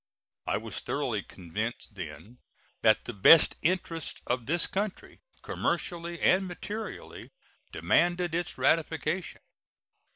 [0.47, 2.39] I was thoroughly convinced then
[2.81, 7.29] that the best interests of this country, commercially and materially,
[7.71, 9.41] demanded its ratification.